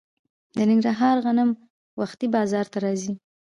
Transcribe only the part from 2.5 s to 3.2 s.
ته راځي.